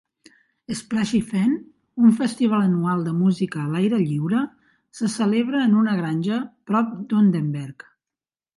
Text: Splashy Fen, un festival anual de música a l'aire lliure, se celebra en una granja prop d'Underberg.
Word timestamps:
Splashy 0.77 1.19
Fen, 1.25 1.51
un 2.07 2.15
festival 2.21 2.63
anual 2.69 3.03
de 3.09 3.13
música 3.19 3.59
a 3.65 3.67
l'aire 3.75 4.01
lliure, 4.07 4.41
se 5.01 5.13
celebra 5.19 5.63
en 5.69 5.79
una 5.83 5.97
granja 6.03 6.43
prop 6.73 6.97
d'Underberg. 7.13 7.91